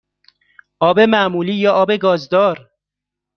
[0.79, 2.69] آب معمولی یا آب گازدار؟